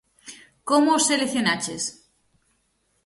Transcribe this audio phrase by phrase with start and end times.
[0.69, 1.83] Como os seleccionaches?